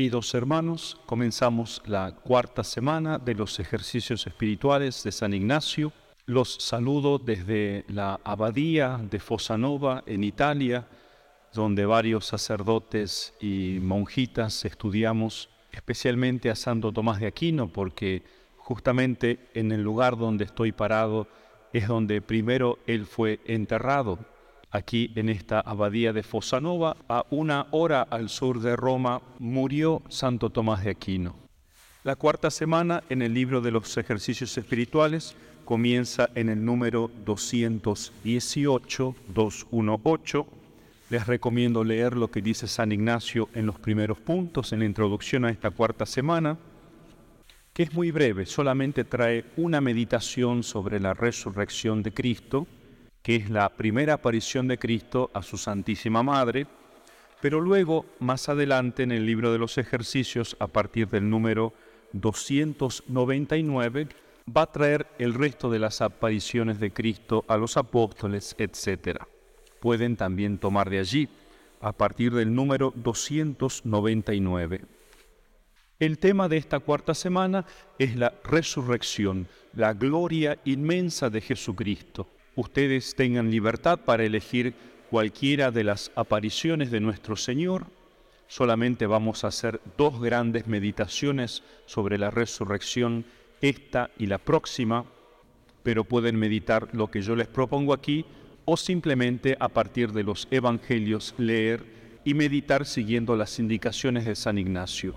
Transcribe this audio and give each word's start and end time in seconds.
Queridos 0.00 0.32
hermanos, 0.32 0.98
comenzamos 1.04 1.82
la 1.84 2.12
cuarta 2.12 2.64
semana 2.64 3.18
de 3.18 3.34
los 3.34 3.60
ejercicios 3.60 4.26
espirituales 4.26 5.04
de 5.04 5.12
San 5.12 5.34
Ignacio. 5.34 5.92
Los 6.24 6.54
saludo 6.54 7.18
desde 7.18 7.84
la 7.86 8.18
abadía 8.24 8.98
de 9.10 9.20
Fosanova 9.20 10.02
en 10.06 10.24
Italia, 10.24 10.88
donde 11.52 11.84
varios 11.84 12.24
sacerdotes 12.24 13.34
y 13.42 13.78
monjitas 13.82 14.64
estudiamos 14.64 15.50
especialmente 15.70 16.48
a 16.48 16.56
Santo 16.56 16.92
Tomás 16.92 17.20
de 17.20 17.26
Aquino, 17.26 17.68
porque 17.68 18.22
justamente 18.56 19.50
en 19.52 19.70
el 19.70 19.82
lugar 19.82 20.16
donde 20.16 20.44
estoy 20.46 20.72
parado 20.72 21.28
es 21.74 21.86
donde 21.86 22.22
primero 22.22 22.78
él 22.86 23.04
fue 23.04 23.40
enterrado 23.44 24.18
aquí 24.70 25.12
en 25.16 25.28
esta 25.28 25.60
abadía 25.60 26.12
de 26.12 26.22
Fosanova, 26.22 26.96
a 27.08 27.24
una 27.30 27.66
hora 27.70 28.02
al 28.02 28.28
sur 28.28 28.60
de 28.60 28.76
Roma, 28.76 29.20
murió 29.38 30.02
Santo 30.08 30.50
Tomás 30.50 30.84
de 30.84 30.90
Aquino. 30.90 31.36
La 32.04 32.16
cuarta 32.16 32.50
semana 32.50 33.02
en 33.10 33.22
el 33.22 33.34
libro 33.34 33.60
de 33.60 33.70
los 33.70 33.96
ejercicios 33.96 34.56
espirituales 34.56 35.36
comienza 35.64 36.30
en 36.34 36.48
el 36.48 36.64
número 36.64 37.10
218, 37.24 39.14
218. 39.34 40.46
Les 41.10 41.26
recomiendo 41.26 41.84
leer 41.84 42.16
lo 42.16 42.30
que 42.30 42.40
dice 42.40 42.66
San 42.66 42.92
Ignacio 42.92 43.48
en 43.54 43.66
los 43.66 43.78
primeros 43.78 44.18
puntos, 44.18 44.72
en 44.72 44.78
la 44.78 44.86
introducción 44.86 45.44
a 45.44 45.50
esta 45.50 45.70
cuarta 45.70 46.06
semana, 46.06 46.56
que 47.72 47.82
es 47.84 47.92
muy 47.92 48.10
breve, 48.10 48.46
solamente 48.46 49.04
trae 49.04 49.44
una 49.56 49.80
meditación 49.80 50.62
sobre 50.62 51.00
la 51.00 51.14
resurrección 51.14 52.02
de 52.02 52.12
Cristo, 52.12 52.66
que 53.22 53.36
es 53.36 53.50
la 53.50 53.68
primera 53.68 54.14
aparición 54.14 54.68
de 54.68 54.78
Cristo 54.78 55.30
a 55.34 55.42
su 55.42 55.58
Santísima 55.58 56.22
Madre, 56.22 56.66
pero 57.40 57.60
luego, 57.60 58.06
más 58.18 58.48
adelante 58.48 59.02
en 59.02 59.12
el 59.12 59.26
libro 59.26 59.52
de 59.52 59.58
los 59.58 59.78
ejercicios, 59.78 60.56
a 60.58 60.66
partir 60.66 61.08
del 61.08 61.28
número 61.28 61.72
299, 62.12 64.08
va 64.54 64.62
a 64.62 64.72
traer 64.72 65.06
el 65.18 65.34
resto 65.34 65.70
de 65.70 65.78
las 65.78 66.00
apariciones 66.00 66.80
de 66.80 66.92
Cristo 66.92 67.44
a 67.48 67.56
los 67.56 67.76
apóstoles, 67.76 68.54
etc. 68.58 69.20
Pueden 69.80 70.16
también 70.16 70.58
tomar 70.58 70.90
de 70.90 70.98
allí, 70.98 71.28
a 71.80 71.92
partir 71.92 72.34
del 72.34 72.54
número 72.54 72.92
299. 72.94 74.84
El 75.98 76.18
tema 76.18 76.48
de 76.48 76.56
esta 76.56 76.80
cuarta 76.80 77.14
semana 77.14 77.64
es 77.98 78.16
la 78.16 78.34
resurrección, 78.44 79.46
la 79.74 79.94
gloria 79.94 80.58
inmensa 80.64 81.30
de 81.30 81.40
Jesucristo 81.40 82.28
ustedes 82.60 83.14
tengan 83.14 83.50
libertad 83.50 84.00
para 84.00 84.24
elegir 84.24 84.74
cualquiera 85.10 85.70
de 85.70 85.82
las 85.82 86.12
apariciones 86.14 86.90
de 86.90 87.00
nuestro 87.00 87.34
Señor. 87.34 87.86
Solamente 88.48 89.06
vamos 89.06 89.44
a 89.44 89.48
hacer 89.48 89.80
dos 89.96 90.20
grandes 90.20 90.66
meditaciones 90.66 91.62
sobre 91.86 92.18
la 92.18 92.30
resurrección, 92.30 93.24
esta 93.60 94.10
y 94.18 94.26
la 94.26 94.38
próxima, 94.38 95.04
pero 95.82 96.04
pueden 96.04 96.36
meditar 96.36 96.88
lo 96.92 97.10
que 97.10 97.22
yo 97.22 97.34
les 97.34 97.48
propongo 97.48 97.94
aquí 97.94 98.26
o 98.66 98.76
simplemente 98.76 99.56
a 99.58 99.68
partir 99.68 100.12
de 100.12 100.22
los 100.22 100.46
evangelios 100.50 101.34
leer 101.38 101.84
y 102.24 102.34
meditar 102.34 102.84
siguiendo 102.84 103.36
las 103.36 103.58
indicaciones 103.58 104.26
de 104.26 104.36
San 104.36 104.58
Ignacio. 104.58 105.14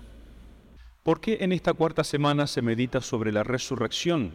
¿Por 1.02 1.20
qué 1.20 1.38
en 1.42 1.52
esta 1.52 1.74
cuarta 1.74 2.02
semana 2.04 2.46
se 2.46 2.62
medita 2.62 3.02
sobre 3.02 3.30
la 3.30 3.42
resurrección? 3.42 4.32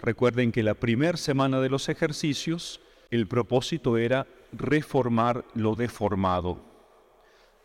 Recuerden 0.00 0.52
que 0.52 0.62
la 0.62 0.74
primera 0.74 1.16
semana 1.16 1.60
de 1.60 1.68
los 1.68 1.88
ejercicios 1.88 2.80
el 3.10 3.26
propósito 3.26 3.96
era 3.96 4.26
reformar 4.52 5.44
lo 5.54 5.74
deformado. 5.74 6.60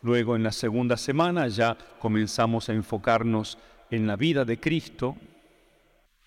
Luego 0.02 0.36
en 0.36 0.42
la 0.42 0.52
segunda 0.52 0.96
semana 0.96 1.48
ya 1.48 1.76
comenzamos 1.98 2.68
a 2.68 2.74
enfocarnos 2.74 3.58
en 3.90 4.06
la 4.06 4.16
vida 4.16 4.44
de 4.44 4.58
Cristo. 4.58 5.16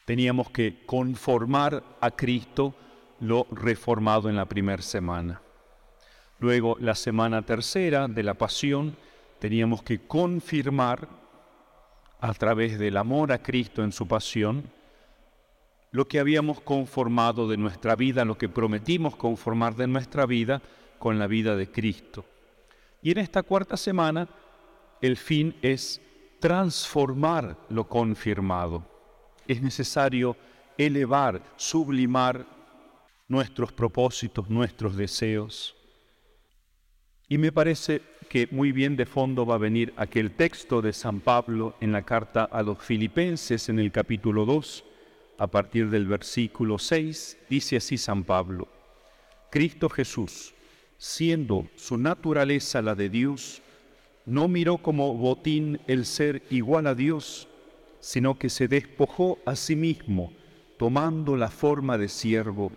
Teníamos 0.05 0.49
que 0.49 0.83
conformar 0.85 1.83
a 1.99 2.11
Cristo 2.11 2.73
lo 3.19 3.47
reformado 3.51 4.29
en 4.29 4.35
la 4.35 4.45
primera 4.45 4.81
semana. 4.81 5.41
Luego 6.39 6.77
la 6.79 6.95
semana 6.95 7.41
tercera 7.41 8.07
de 8.07 8.23
la 8.23 8.35
pasión 8.35 8.95
teníamos 9.39 9.83
que 9.83 10.07
confirmar 10.07 11.07
a 12.19 12.33
través 12.33 12.79
del 12.79 12.97
amor 12.97 13.31
a 13.31 13.41
Cristo 13.41 13.83
en 13.83 13.91
su 13.91 14.07
pasión 14.07 14.63
lo 15.91 16.07
que 16.07 16.19
habíamos 16.19 16.61
conformado 16.61 17.47
de 17.47 17.57
nuestra 17.57 17.95
vida, 17.95 18.25
lo 18.25 18.37
que 18.37 18.49
prometimos 18.49 19.15
conformar 19.15 19.75
de 19.75 19.87
nuestra 19.87 20.25
vida 20.25 20.61
con 20.99 21.19
la 21.19 21.27
vida 21.27 21.55
de 21.55 21.71
Cristo. 21.71 22.25
Y 23.01 23.11
en 23.11 23.19
esta 23.19 23.43
cuarta 23.43 23.77
semana 23.77 24.27
el 25.01 25.17
fin 25.17 25.55
es 25.61 26.01
transformar 26.39 27.57
lo 27.69 27.87
confirmado. 27.87 28.85
Es 29.47 29.61
necesario 29.61 30.35
elevar, 30.77 31.41
sublimar 31.55 32.45
nuestros 33.27 33.71
propósitos, 33.71 34.49
nuestros 34.49 34.95
deseos. 34.95 35.75
Y 37.29 37.37
me 37.37 37.51
parece 37.51 38.01
que 38.29 38.47
muy 38.51 38.71
bien 38.71 38.95
de 38.95 39.05
fondo 39.05 39.45
va 39.45 39.55
a 39.55 39.59
venir 39.59 39.93
aquel 39.97 40.31
texto 40.31 40.81
de 40.81 40.93
San 40.93 41.19
Pablo 41.19 41.75
en 41.81 41.91
la 41.91 42.03
carta 42.03 42.43
a 42.45 42.61
los 42.61 42.77
filipenses 42.79 43.69
en 43.69 43.79
el 43.79 43.91
capítulo 43.91 44.45
2, 44.45 44.83
a 45.37 45.47
partir 45.47 45.89
del 45.89 46.07
versículo 46.07 46.79
6, 46.79 47.37
dice 47.49 47.77
así 47.77 47.97
San 47.97 48.23
Pablo, 48.23 48.67
Cristo 49.51 49.89
Jesús, 49.89 50.53
siendo 50.97 51.67
su 51.75 51.97
naturaleza 51.97 52.81
la 52.81 52.95
de 52.95 53.09
Dios, 53.09 53.61
no 54.25 54.47
miró 54.47 54.79
como 54.79 55.13
botín 55.13 55.79
el 55.87 56.05
ser 56.05 56.43
igual 56.49 56.87
a 56.87 56.95
Dios, 56.95 57.47
sino 57.99 58.37
que 58.37 58.49
se 58.49 58.67
despojó 58.67 59.37
a 59.45 59.55
sí 59.55 59.75
mismo, 59.75 60.33
tomando 60.77 61.37
la 61.37 61.49
forma 61.49 61.97
de 61.97 62.09
siervo, 62.09 62.71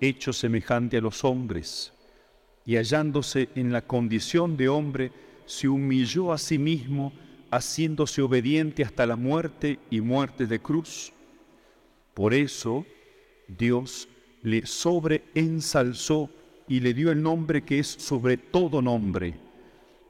hecho 0.00 0.32
semejante 0.32 0.98
a 0.98 1.00
los 1.00 1.24
hombres, 1.24 1.92
y 2.66 2.76
hallándose 2.76 3.48
en 3.54 3.72
la 3.72 3.82
condición 3.82 4.56
de 4.56 4.68
hombre, 4.68 5.12
se 5.46 5.68
humilló 5.68 6.32
a 6.32 6.38
sí 6.38 6.58
mismo, 6.58 7.12
haciéndose 7.50 8.22
obediente 8.22 8.82
hasta 8.82 9.06
la 9.06 9.16
muerte 9.16 9.78
y 9.90 10.00
muerte 10.00 10.46
de 10.46 10.60
cruz 10.60 11.12
por 12.14 12.32
eso 12.32 12.86
Dios 13.48 14.08
le 14.42 14.66
sobreensalzó 14.66 16.30
y 16.68 16.80
le 16.80 16.94
dio 16.94 17.10
el 17.10 17.22
nombre 17.22 17.62
que 17.64 17.80
es 17.80 17.88
sobre 17.88 18.36
todo 18.36 18.80
nombre, 18.80 19.34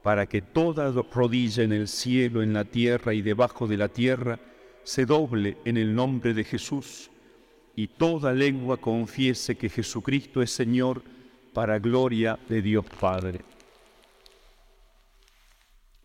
para 0.03 0.27
que 0.27 0.41
toda 0.41 0.91
rodilla 0.91 1.63
en 1.63 1.73
el 1.73 1.87
cielo, 1.87 2.43
en 2.43 2.53
la 2.53 2.63
tierra 2.63 3.13
y 3.13 3.21
debajo 3.21 3.67
de 3.67 3.77
la 3.77 3.89
tierra 3.89 4.39
se 4.83 5.05
doble 5.05 5.57
en 5.65 5.77
el 5.77 5.95
nombre 5.95 6.33
de 6.33 6.43
Jesús, 6.43 7.09
y 7.75 7.87
toda 7.87 8.31
lengua 8.31 8.77
confiese 8.77 9.55
que 9.55 9.69
Jesucristo 9.69 10.41
es 10.41 10.51
Señor 10.51 11.01
para 11.53 11.79
gloria 11.79 12.39
de 12.47 12.61
Dios 12.61 12.85
Padre. 12.99 13.41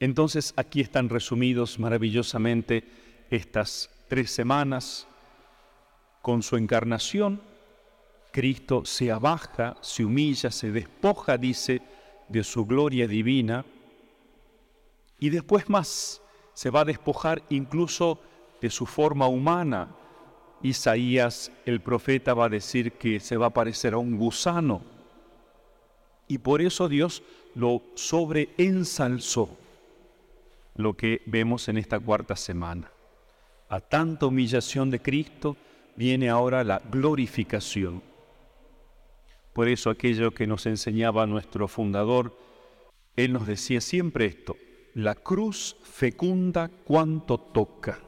Entonces 0.00 0.54
aquí 0.56 0.80
están 0.80 1.08
resumidos 1.08 1.78
maravillosamente 1.78 2.84
estas 3.30 3.90
tres 4.08 4.30
semanas 4.30 5.06
con 6.22 6.42
su 6.42 6.56
encarnación, 6.56 7.40
Cristo 8.32 8.84
se 8.84 9.10
abaja, 9.10 9.76
se 9.80 10.04
humilla, 10.04 10.50
se 10.50 10.70
despoja, 10.70 11.36
dice, 11.36 11.82
de 12.28 12.44
su 12.44 12.64
gloria 12.64 13.08
divina, 13.08 13.64
y 15.18 15.30
después 15.30 15.68
más, 15.68 16.22
se 16.54 16.70
va 16.70 16.80
a 16.80 16.84
despojar 16.84 17.42
incluso 17.50 18.20
de 18.60 18.70
su 18.70 18.86
forma 18.86 19.26
humana. 19.26 19.96
Isaías, 20.62 21.50
el 21.64 21.80
profeta, 21.80 22.34
va 22.34 22.46
a 22.46 22.50
decir 22.50 22.92
que 22.92 23.18
se 23.18 23.36
va 23.36 23.46
a 23.46 23.54
parecer 23.54 23.94
a 23.94 23.98
un 23.98 24.16
gusano, 24.16 24.82
y 26.28 26.38
por 26.38 26.62
eso 26.62 26.88
Dios 26.88 27.22
lo 27.54 27.82
sobreensalzó, 27.94 29.56
lo 30.76 30.96
que 30.96 31.22
vemos 31.26 31.68
en 31.68 31.78
esta 31.78 31.98
cuarta 31.98 32.36
semana. 32.36 32.90
A 33.68 33.80
tanta 33.80 34.26
humillación 34.26 34.90
de 34.90 35.02
Cristo, 35.02 35.56
viene 36.00 36.30
ahora 36.30 36.64
la 36.64 36.78
glorificación. 36.78 38.02
Por 39.52 39.68
eso 39.68 39.90
aquello 39.90 40.30
que 40.30 40.46
nos 40.46 40.64
enseñaba 40.64 41.26
nuestro 41.26 41.68
fundador, 41.68 42.34
él 43.16 43.34
nos 43.34 43.46
decía 43.46 43.82
siempre 43.82 44.24
esto, 44.24 44.56
la 44.94 45.14
cruz 45.14 45.76
fecunda 45.82 46.70
cuanto 46.86 47.36
toca. 47.36 47.98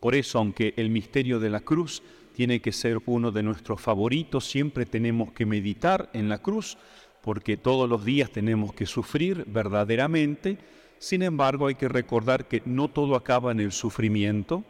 Por 0.00 0.14
eso, 0.14 0.38
aunque 0.38 0.74
el 0.76 0.90
misterio 0.90 1.40
de 1.40 1.48
la 1.48 1.60
cruz 1.60 2.02
tiene 2.34 2.60
que 2.60 2.70
ser 2.70 2.98
uno 3.06 3.30
de 3.30 3.42
nuestros 3.42 3.80
favoritos, 3.80 4.44
siempre 4.44 4.84
tenemos 4.84 5.32
que 5.32 5.46
meditar 5.46 6.10
en 6.12 6.28
la 6.28 6.42
cruz, 6.42 6.76
porque 7.22 7.56
todos 7.56 7.88
los 7.88 8.04
días 8.04 8.28
tenemos 8.30 8.74
que 8.74 8.84
sufrir 8.84 9.46
verdaderamente. 9.46 10.58
Sin 10.98 11.22
embargo, 11.22 11.68
hay 11.68 11.76
que 11.76 11.88
recordar 11.88 12.48
que 12.48 12.60
no 12.66 12.88
todo 12.88 13.16
acaba 13.16 13.50
en 13.50 13.60
el 13.60 13.72
sufrimiento, 13.72 14.62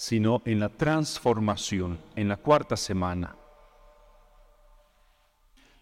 sino 0.00 0.40
en 0.46 0.60
la 0.60 0.70
transformación, 0.70 1.98
en 2.16 2.28
la 2.28 2.38
cuarta 2.38 2.78
semana. 2.78 3.36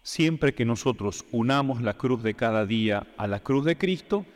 Siempre 0.03 0.55
que 0.55 0.65
nosotros 0.65 1.25
unamos 1.31 1.83
la 1.83 1.95
cruz 1.95 2.25
de 2.25 2.35
cada 2.35 2.67
día 2.67 3.07
a 3.17 3.29
la 3.29 3.39
cruz 3.39 3.65
de 3.65 3.79
Cristo, 3.79 4.27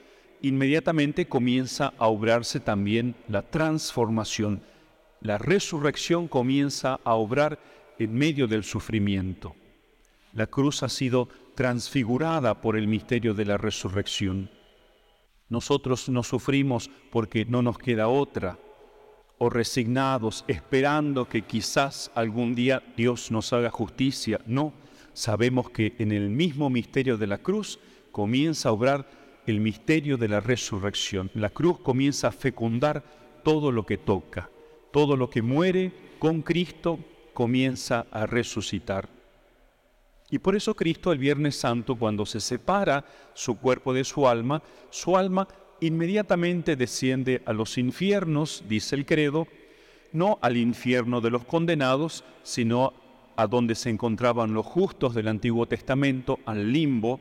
inmediatamente 0.40 1.26
comienza 1.26 1.94
a 1.99 2.06
obrarse 2.06 2.61
también 2.61 3.17
la 3.26 3.43
transformación. 3.43 4.62
La 5.20 5.37
resurrección 5.37 6.29
comienza 6.29 7.00
a 7.02 7.14
obrar 7.14 7.58
en 7.99 8.14
medio 8.14 8.46
del 8.46 8.62
sufrimiento. 8.62 9.56
La 10.32 10.46
cruz 10.46 10.84
ha 10.84 10.88
sido 10.88 11.29
transfigurada 11.56 12.61
por 12.61 12.76
el 12.76 12.87
misterio 12.87 13.34
de 13.34 13.46
la 13.46 13.56
resurrección. 13.56 14.49
Nosotros 15.49 16.08
no 16.08 16.23
sufrimos 16.23 16.88
porque 17.11 17.44
no 17.46 17.62
nos 17.62 17.79
queda 17.79 18.06
otra, 18.06 18.61
o 19.42 19.50
resignados 19.50 20.44
esperando 20.46 21.28
que 21.28 21.42
quizás 21.42 22.12
algún 22.14 22.54
día 22.54 22.80
Dios 22.96 23.32
nos 23.32 23.52
haga 23.52 23.70
justicia. 23.70 24.40
No, 24.46 24.72
sabemos 25.14 25.68
que 25.68 25.96
en 25.98 26.12
el 26.12 26.30
mismo 26.30 26.70
misterio 26.70 27.18
de 27.18 27.26
la 27.26 27.38
cruz 27.38 27.80
comienza 28.12 28.68
a 28.68 28.72
obrar 28.72 29.04
el 29.44 29.58
misterio 29.58 30.16
de 30.16 30.28
la 30.28 30.38
resurrección. 30.38 31.28
La 31.34 31.50
cruz 31.50 31.80
comienza 31.80 32.28
a 32.28 32.30
fecundar 32.30 33.02
todo 33.42 33.72
lo 33.72 33.84
que 33.84 33.98
toca. 33.98 34.48
Todo 34.92 35.16
lo 35.16 35.28
que 35.28 35.42
muere 35.42 35.90
con 36.20 36.42
Cristo 36.42 37.00
comienza 37.34 38.06
a 38.12 38.26
resucitar. 38.26 39.08
Y 40.30 40.38
por 40.38 40.54
eso 40.54 40.76
Cristo 40.76 41.10
el 41.10 41.18
Viernes 41.18 41.56
Santo, 41.56 41.96
cuando 41.96 42.26
se 42.26 42.38
separa 42.38 43.04
su 43.34 43.58
cuerpo 43.58 43.92
de 43.92 44.04
su 44.04 44.28
alma, 44.28 44.62
su 44.90 45.16
alma 45.16 45.48
inmediatamente 45.82 46.76
desciende 46.76 47.43
a 47.44 47.52
los 47.52 47.76
infiernos, 47.76 48.64
dice 48.69 48.94
el 48.94 49.05
credo, 49.05 49.49
no 50.12 50.38
al 50.40 50.56
infierno 50.56 51.20
de 51.20 51.31
los 51.31 51.44
condenados, 51.44 52.25
sino 52.44 52.94
a 53.37 53.46
donde 53.46 53.75
se 53.75 53.90
encontraban 53.90 54.55
los 54.55 54.64
justos 54.64 55.14
del 55.14 55.29
Antiguo 55.29 55.67
Testamento, 55.67 56.38
al 56.46 56.73
limbo, 56.73 57.20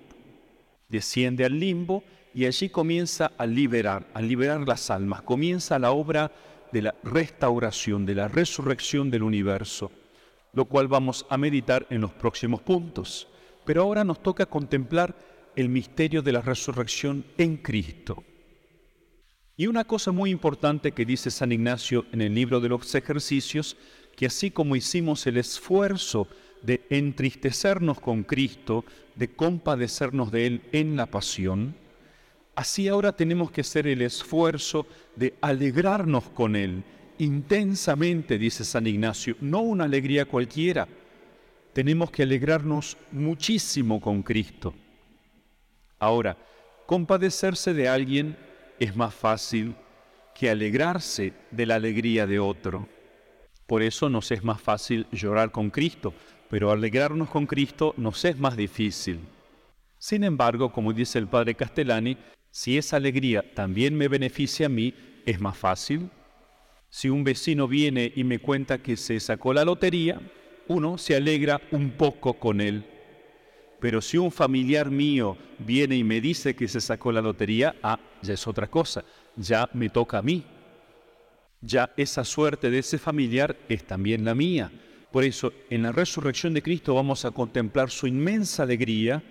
desciende 0.90 1.44
al 1.44 1.60
limbo 1.60 2.04
y 2.34 2.46
allí 2.46 2.69
comienza 2.69 3.31
a 3.38 3.46
liberar, 3.46 4.08
a 4.13 4.22
liberar 4.22 4.68
las 4.68 4.92
almas, 4.92 5.24
comienza 5.24 5.80
la 5.80 5.92
obra 5.92 6.31
de 6.72 6.84
la 6.84 6.96
restauración, 7.04 8.06
de 8.06 8.16
la 8.16 8.28
resurrección 8.28 9.10
del 9.10 9.24
universo, 9.24 9.92
lo 10.54 10.66
cual 10.66 10.88
vamos 10.88 11.25
a 11.30 11.38
meditar 11.38 11.88
en 11.90 12.02
los 12.02 12.12
próximos 12.12 12.62
puntos. 12.62 13.28
Pero 13.66 13.84
ahora 13.84 14.04
nos 14.04 14.22
toca 14.22 14.46
contemplar 14.46 15.16
el 15.56 15.69
misterio 15.69 16.22
de 16.22 16.31
la 16.31 16.42
resurrección 16.42 17.25
en 17.38 17.58
Cristo. 17.58 18.24
Y 19.62 19.68
una 19.68 19.84
cosa 19.84 20.12
muy 20.12 20.31
importante 20.31 20.92
que 20.92 21.06
dice 21.06 21.30
San 21.30 21.52
Ignacio 21.52 22.08
en 22.12 22.22
el 22.22 22.34
libro 22.34 22.60
de 22.60 22.69
los 22.69 22.96
ejercicios, 22.96 23.78
que 24.16 24.25
así 24.25 24.50
como 24.50 24.75
hicimos 24.75 25.28
el 25.28 25.38
esfuerzo 25.38 26.28
de 26.63 26.81
entristecernos 26.90 28.00
con 28.00 28.24
Cristo, 28.24 28.84
de 29.16 29.28
compadecernos 29.36 30.31
de 30.31 30.48
Él 30.48 30.62
en 30.72 30.96
la 30.96 31.06
pasión, 31.06 31.75
así 32.56 32.88
ahora 32.88 33.16
tenemos 33.16 33.52
que 33.52 33.62
hacer 33.62 33.86
el 33.86 34.02
esfuerzo 34.02 34.88
de 35.16 35.36
alegrarnos 35.42 36.28
con 36.31 36.56
Él 36.56 36.84
intensamente, 37.19 38.40
dice 38.40 38.66
San 38.66 38.88
Ignacio, 38.88 39.36
no 39.42 39.62
una 39.62 39.84
alegría 39.84 40.25
cualquiera. 40.25 40.88
Tenemos 41.72 42.10
que 42.10 42.24
alegrarnos 42.24 42.98
muchísimo 43.12 44.02
con 44.02 44.24
Cristo. 44.24 44.74
Ahora, 46.00 46.36
compadecerse 46.88 47.75
de 47.75 47.88
alguien 47.88 48.50
es 48.81 48.95
más 48.95 49.13
fácil 49.13 49.75
que 50.33 50.50
alegrarse 50.50 51.33
de 51.51 51.68
la 51.68 51.75
alegría 51.75 52.25
de 52.25 52.39
otro. 52.39 52.89
Por 53.68 53.83
eso 53.83 54.10
nos 54.10 54.31
es 54.31 54.44
más 54.44 54.60
fácil 54.60 55.06
llorar 55.12 55.51
con 55.51 55.69
Cristo, 55.69 56.16
pero 56.50 56.72
alegrarnos 56.72 57.30
con 57.30 57.45
Cristo 57.45 57.94
nos 57.95 58.25
es 58.25 58.39
más 58.39 58.57
difícil. 58.57 59.19
Sin 60.00 60.24
embargo, 60.24 60.72
como 60.72 60.94
dice 60.94 61.19
el 61.19 61.28
padre 61.28 61.54
Castellani, 61.54 62.18
si 62.50 62.75
esa 62.80 62.98
alegría 62.98 63.45
también 63.54 63.95
me 63.95 64.07
beneficia 64.07 64.66
a 64.66 64.69
mí, 64.69 64.95
es 65.27 65.39
más 65.39 65.56
fácil. 65.56 66.10
Si 66.89 67.07
un 67.07 67.24
vecino 67.24 67.68
viene 67.68 68.12
y 68.16 68.24
me 68.24 68.39
cuenta 68.39 68.80
que 68.80 68.98
se 68.98 69.19
sacó 69.19 69.54
la 69.54 69.63
lotería, 69.63 70.19
uno 70.68 70.98
se 70.98 71.16
alegra 71.16 71.62
un 71.69 71.92
poco 71.92 72.34
con 72.34 72.60
él. 72.60 72.84
Pero 73.81 74.00
si 74.00 74.16
un 74.16 74.31
familiar 74.31 74.92
mío 74.92 75.36
viene 75.57 75.98
y 75.98 76.04
me 76.04 76.22
dice 76.22 76.56
que 76.56 76.68
se 76.68 76.80
sacó 76.80 77.12
la 77.12 77.19
lotería, 77.19 77.75
ah, 77.81 78.00
ya 78.22 78.36
es 78.36 78.48
otra 78.48 78.68
cosa, 78.68 79.04
ya 79.36 79.68
me 79.74 79.89
toca 79.89 80.19
a 80.19 80.22
mí. 80.22 80.45
Ya 81.62 81.92
esa 81.98 82.24
suerte 82.24 82.69
de 82.69 82.78
ese 82.78 83.00
familiar 83.00 83.57
es 83.68 83.83
también 83.86 84.24
la 84.24 84.36
mía. 84.36 84.72
Por 85.12 85.24
eso, 85.24 85.51
en 85.72 85.81
la 85.81 85.92
resurrección 85.92 86.54
de 86.54 86.62
Cristo 86.62 86.94
vamos 86.94 87.25
a 87.25 87.31
contemplar 87.31 87.89
su 87.89 88.06
inmensa 88.06 88.63
alegría, 88.63 89.24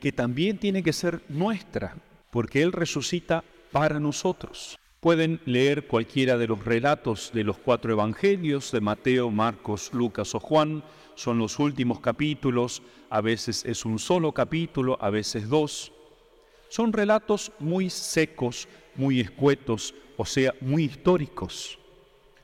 que 0.00 0.12
también 0.12 0.58
tiene 0.58 0.84
que 0.84 0.92
ser 0.92 1.20
nuestra, 1.28 1.96
porque 2.30 2.62
Él 2.62 2.70
resucita 2.70 3.42
para 3.72 3.98
nosotros. 3.98 4.78
Pueden 5.06 5.40
leer 5.44 5.86
cualquiera 5.86 6.36
de 6.36 6.48
los 6.48 6.64
relatos 6.64 7.30
de 7.32 7.44
los 7.44 7.58
cuatro 7.58 7.92
evangelios, 7.92 8.72
de 8.72 8.80
Mateo, 8.80 9.30
Marcos, 9.30 9.90
Lucas 9.92 10.34
o 10.34 10.40
Juan, 10.40 10.82
son 11.14 11.38
los 11.38 11.60
últimos 11.60 12.00
capítulos, 12.00 12.82
a 13.08 13.20
veces 13.20 13.64
es 13.64 13.84
un 13.84 14.00
solo 14.00 14.32
capítulo, 14.32 14.98
a 15.00 15.10
veces 15.10 15.48
dos. 15.48 15.92
Son 16.68 16.92
relatos 16.92 17.52
muy 17.60 17.88
secos, 17.88 18.66
muy 18.96 19.20
escuetos, 19.20 19.94
o 20.16 20.24
sea, 20.26 20.52
muy 20.60 20.86
históricos 20.86 21.78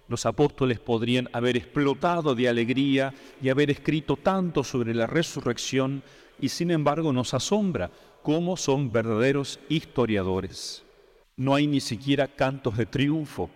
los 0.07 0.25
apóstoles 0.25 0.79
podrían 0.79 1.29
haber 1.33 1.57
explotado 1.57 2.37
de 2.37 2.49
alegría 2.49 3.13
y 3.43 3.49
haber 3.49 3.73
escrito 3.73 4.17
tanto 4.17 4.63
sobre 4.63 4.95
la 4.95 5.09
resurrección 5.09 6.05
y 6.39 6.51
sin 6.51 6.71
embargo 6.71 7.13
nos 7.13 7.35
asombra 7.35 7.91
cómo 8.23 8.57
son 8.57 8.93
verdaderos 8.93 9.59
historiadores. 9.69 10.85
No 11.37 11.55
hay 11.55 11.67
ni 11.67 11.81
siquiera 11.81 12.29
cantos 12.29 12.77
de 12.77 12.87
triunfo, 12.87 13.51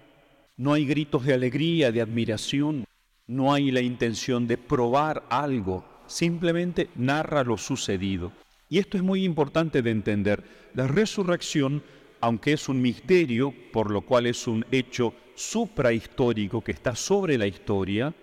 no 0.57 0.73
hay 0.73 0.87
gritos 0.87 1.27
de 1.27 1.35
alegría, 1.35 1.93
de 1.93 2.01
admiración, 2.01 2.87
no 3.27 3.53
hay 3.53 3.71
la 3.71 3.83
intención 3.83 4.47
de 4.47 4.57
probar 4.57 5.25
algo, 5.29 5.85
simplemente 6.07 6.89
narra 6.95 7.45
lo 7.45 7.59
sucedido. 7.59 8.33
Y 8.71 8.79
esto 8.79 8.97
es 8.97 9.03
muy 9.03 9.25
importante 9.25 9.83
de 9.83 9.91
entender. 9.91 10.43
La 10.75 10.87
resurrección, 10.87 11.83
aunque 12.21 12.55
es 12.55 12.69
un 12.69 12.81
misterio, 12.81 13.53
por 13.73 13.91
lo 13.91 14.01
cual 14.01 14.27
es 14.27 14.47
un 14.47 14.65
hecho 14.73 15.13
suprahistórico 15.35 16.65
que 16.65 16.73
está 16.73 16.97
sobre 16.97 17.37
la 17.37 17.47
historia, 17.47 18.15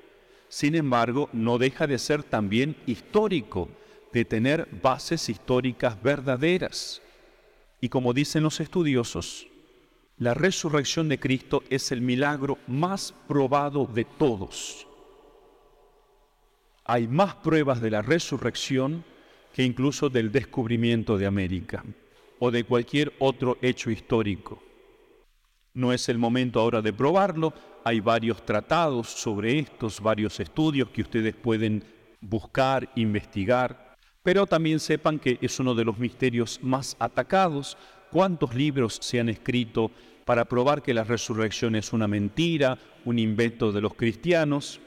sin 0.50 0.74
embargo, 0.76 1.30
no 1.32 1.60
deja 1.60 1.86
de 1.86 2.00
ser 2.00 2.24
también 2.24 2.76
histórico, 2.88 3.70
de 4.12 4.26
tener 4.26 4.68
bases 4.82 5.30
históricas 5.30 6.02
verdaderas. 6.02 7.03
Y 7.84 7.90
como 7.90 8.14
dicen 8.14 8.44
los 8.44 8.62
estudiosos, 8.62 9.46
la 10.18 10.34
resurrección 10.34 11.10
de 11.10 11.20
Cristo 11.20 11.64
es 11.70 11.92
el 11.92 12.00
milagro 12.00 12.58
más 12.66 13.14
probado 13.28 13.86
de 13.86 14.06
todos. 14.06 14.88
Hay 16.86 17.10
más 17.10 17.36
pruebas 17.36 17.82
de 17.82 17.92
la 17.92 18.02
resurrección 18.02 19.04
que 19.52 19.64
incluso 19.64 20.10
del 20.10 20.32
descubrimiento 20.32 21.18
de 21.18 21.26
América 21.26 21.84
o 22.40 22.52
de 22.52 22.64
cualquier 22.64 23.12
otro 23.20 23.58
hecho 23.62 23.92
histórico. 23.92 24.64
No 25.74 25.92
es 25.92 26.08
el 26.08 26.18
momento 26.18 26.62
ahora 26.62 26.82
de 26.82 26.94
probarlo. 26.94 27.54
Hay 27.84 28.00
varios 28.00 28.46
tratados 28.46 29.10
sobre 29.10 29.60
estos, 29.60 30.00
varios 30.00 30.40
estudios 30.40 30.88
que 30.88 31.02
ustedes 31.02 31.36
pueden 31.36 31.84
buscar, 32.22 32.90
investigar. 32.96 33.83
Pero 34.24 34.48
también 34.48 34.80
sepan 34.80 35.20
que 35.20 35.38
es 35.42 35.60
uno 35.60 35.76
de 35.76 35.84
los 35.84 36.00
misterios 36.00 36.60
más 36.64 36.96
atacados. 36.98 37.78
¿Cuántos 38.10 38.56
libros 38.56 38.98
se 39.02 39.20
han 39.20 39.28
escrito 39.28 39.92
para 40.24 40.46
probar 40.46 40.82
que 40.82 40.94
la 40.94 41.04
resurrección 41.04 41.76
es 41.76 41.92
una 41.92 42.08
mentira, 42.08 42.78
un 43.04 43.20
invento 43.20 43.74
de 43.74 43.82
los 43.82 43.94
cristianos? 43.96 44.80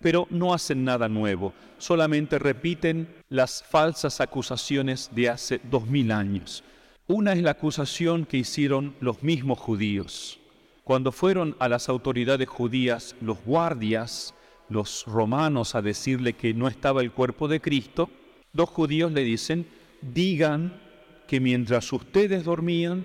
Pero 0.00 0.28
no 0.30 0.54
hacen 0.54 0.84
nada 0.84 1.08
nuevo, 1.08 1.52
solamente 1.78 2.38
repiten 2.38 3.08
las 3.28 3.64
falsas 3.64 4.20
acusaciones 4.20 5.10
de 5.12 5.30
hace 5.30 5.60
dos 5.64 5.86
mil 5.86 6.12
años. 6.12 6.62
Una 7.06 7.32
es 7.32 7.42
la 7.42 7.52
acusación 7.52 8.24
que 8.24 8.36
hicieron 8.36 8.94
los 9.00 9.22
mismos 9.22 9.58
judíos. 9.58 10.38
Cuando 10.84 11.10
fueron 11.12 11.56
a 11.58 11.68
las 11.68 11.88
autoridades 11.88 12.48
judías 12.48 13.16
los 13.20 13.42
guardias, 13.44 14.34
los 14.68 15.04
romanos, 15.06 15.74
a 15.74 15.82
decirle 15.82 16.34
que 16.34 16.54
no 16.54 16.68
estaba 16.68 17.00
el 17.00 17.12
cuerpo 17.12 17.48
de 17.48 17.60
Cristo, 17.60 18.10
los 18.54 18.70
judíos 18.70 19.12
le 19.12 19.22
dicen, 19.22 19.66
digan 20.00 20.80
que 21.26 21.40
mientras 21.40 21.92
ustedes 21.92 22.44
dormían, 22.44 23.04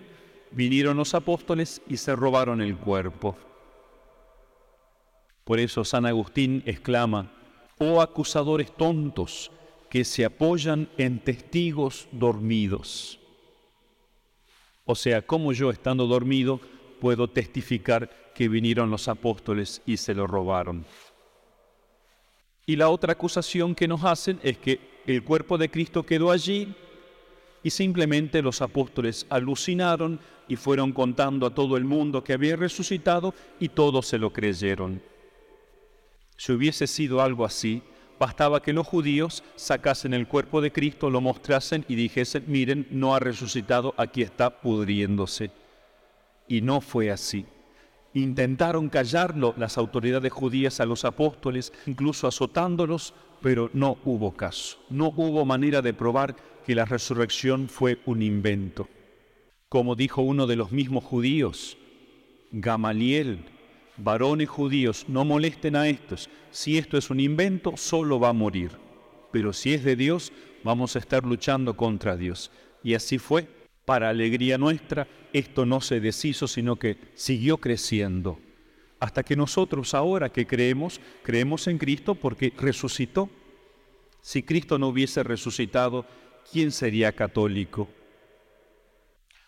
vinieron 0.51 0.97
los 0.97 1.13
apóstoles 1.13 1.81
y 1.87 1.97
se 1.97 2.15
robaron 2.15 2.61
el 2.61 2.77
cuerpo. 2.77 3.35
Por 5.43 5.59
eso 5.59 5.83
San 5.83 6.05
Agustín 6.05 6.61
exclama, 6.65 7.31
oh 7.79 8.01
acusadores 8.01 8.71
tontos 8.75 9.51
que 9.89 10.05
se 10.05 10.23
apoyan 10.23 10.87
en 10.97 11.19
testigos 11.19 12.07
dormidos. 12.11 13.19
O 14.85 14.93
sea, 14.95 15.23
como 15.23 15.51
yo 15.53 15.71
estando 15.71 16.05
dormido 16.05 16.59
puedo 16.99 17.27
testificar 17.27 18.31
que 18.35 18.47
vinieron 18.47 18.91
los 18.91 19.07
apóstoles 19.07 19.81
y 19.85 19.97
se 19.97 20.13
lo 20.13 20.27
robaron. 20.27 20.85
Y 22.65 22.75
la 22.75 22.89
otra 22.89 23.13
acusación 23.13 23.73
que 23.73 23.87
nos 23.87 24.03
hacen 24.03 24.39
es 24.43 24.59
que 24.59 24.88
el 25.05 25.23
cuerpo 25.23 25.57
de 25.57 25.69
Cristo 25.69 26.03
quedó 26.03 26.31
allí 26.31 26.73
y 27.63 27.69
simplemente 27.69 28.41
los 28.41 28.61
apóstoles 28.61 29.25
alucinaron, 29.29 30.19
y 30.49 30.55
fueron 30.55 30.91
contando 30.91 31.45
a 31.45 31.53
todo 31.53 31.77
el 31.77 31.85
mundo 31.85 32.23
que 32.23 32.33
había 32.33 32.57
resucitado 32.57 33.33
y 33.59 33.69
todos 33.69 34.07
se 34.07 34.17
lo 34.17 34.33
creyeron. 34.33 35.01
Si 36.35 36.51
hubiese 36.51 36.87
sido 36.87 37.21
algo 37.21 37.45
así, 37.45 37.83
bastaba 38.19 38.61
que 38.61 38.73
los 38.73 38.87
judíos 38.87 39.43
sacasen 39.55 40.13
el 40.13 40.27
cuerpo 40.27 40.59
de 40.59 40.71
Cristo, 40.71 41.09
lo 41.09 41.21
mostrasen 41.21 41.85
y 41.87 41.95
dijesen, 41.95 42.45
miren, 42.47 42.87
no 42.89 43.13
ha 43.13 43.19
resucitado, 43.19 43.93
aquí 43.95 44.23
está 44.23 44.49
pudriéndose. 44.49 45.51
Y 46.47 46.61
no 46.61 46.81
fue 46.81 47.11
así. 47.11 47.45
Intentaron 48.13 48.89
callarlo 48.89 49.53
las 49.57 49.77
autoridades 49.77 50.31
judías 50.31 50.79
a 50.79 50.85
los 50.85 51.05
apóstoles, 51.05 51.71
incluso 51.85 52.27
azotándolos, 52.27 53.13
pero 53.41 53.69
no 53.73 53.97
hubo 54.03 54.35
caso. 54.35 54.79
No 54.89 55.13
hubo 55.15 55.45
manera 55.45 55.81
de 55.81 55.93
probar 55.93 56.35
que 56.65 56.75
la 56.75 56.85
resurrección 56.85 57.69
fue 57.69 57.99
un 58.05 58.21
invento. 58.21 58.87
Como 59.69 59.95
dijo 59.95 60.23
uno 60.23 60.47
de 60.47 60.55
los 60.55 60.71
mismos 60.71 61.03
judíos, 61.03 61.77
Gamaliel, 62.51 63.45
varones 63.97 64.49
judíos, 64.49 65.05
no 65.07 65.23
molesten 65.23 65.75
a 65.75 65.87
estos. 65.87 66.29
Si 66.49 66.79
esto 66.79 66.97
es 66.97 67.11
un 67.11 67.19
invento, 67.19 67.77
solo 67.77 68.19
va 68.19 68.29
a 68.29 68.33
morir. 68.33 68.71
Pero 69.31 69.53
si 69.53 69.73
es 69.73 69.83
de 69.83 69.95
Dios, 69.95 70.33
vamos 70.63 70.95
a 70.95 70.99
estar 70.99 71.23
luchando 71.23 71.77
contra 71.77 72.17
Dios. 72.17 72.49
Y 72.83 72.95
así 72.95 73.19
fue 73.19 73.47
para 73.89 74.09
alegría 74.09 74.59
nuestra, 74.59 75.07
esto 75.33 75.65
no 75.65 75.81
se 75.81 75.99
deshizo, 75.99 76.47
sino 76.47 76.75
que 76.75 76.97
siguió 77.15 77.57
creciendo. 77.57 78.37
Hasta 78.99 79.23
que 79.23 79.35
nosotros 79.35 79.95
ahora 79.95 80.29
que 80.29 80.45
creemos, 80.45 81.01
creemos 81.23 81.65
en 81.65 81.79
Cristo 81.79 82.13
porque 82.13 82.53
resucitó. 82.55 83.31
Si 84.21 84.43
Cristo 84.43 84.77
no 84.77 84.89
hubiese 84.89 85.23
resucitado, 85.23 86.05
¿quién 86.51 86.71
sería 86.71 87.13
católico? 87.13 87.89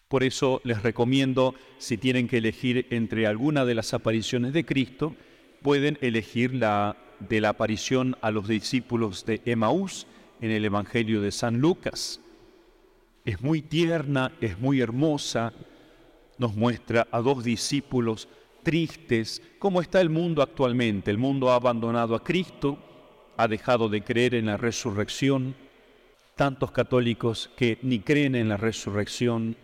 Por 0.07 0.23
eso 0.23 0.59
les 0.63 0.81
recomiendo, 0.81 1.53
si 1.77 1.97
tienen 1.97 2.27
que 2.27 2.39
elegir 2.39 2.87
entre 2.89 3.27
alguna 3.27 3.63
de 3.63 3.75
las 3.75 3.93
apariciones 3.93 4.53
de 4.53 4.65
Cristo, 4.65 5.15
pueden 5.61 5.99
elegir 6.01 6.55
la 6.55 6.97
de 7.19 7.41
la 7.41 7.49
aparición 7.49 8.17
a 8.21 8.31
los 8.31 8.47
discípulos 8.47 9.23
de 9.23 9.39
Emaús 9.45 10.07
en 10.41 10.49
el 10.49 10.65
Evangelio 10.65 11.21
de 11.21 11.31
San 11.31 11.59
Lucas 11.59 12.21
es 13.25 13.41
muy 13.41 13.61
tierna, 13.61 14.31
es 14.41 14.59
muy 14.59 14.81
hermosa, 14.81 15.53
nos 16.37 16.55
muestra 16.55 17.07
a 17.11 17.21
dos 17.21 17.43
discípulos 17.43 18.27
tristes, 18.63 19.41
cómo 19.59 19.81
está 19.81 20.01
el 20.01 20.09
mundo 20.09 20.41
actualmente. 20.41 21.11
El 21.11 21.17
mundo 21.17 21.51
ha 21.51 21.55
abandonado 21.55 22.15
a 22.15 22.23
Cristo, 22.23 22.77
ha 23.37 23.47
dejado 23.47 23.89
de 23.89 24.01
creer 24.01 24.35
en 24.35 24.47
la 24.47 24.57
resurrección. 24.57 25.55
Tantos 26.35 26.71
católicos 26.71 27.51
que 27.55 27.77
ni 27.83 27.99
creen 27.99 28.35
en 28.35 28.49
la 28.49 28.57
resurrección, 28.57 29.55